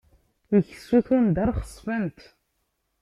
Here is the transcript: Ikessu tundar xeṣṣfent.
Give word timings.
Ikessu 0.57 0.99
tundar 1.05 1.49
xeṣṣfent. 1.61 2.19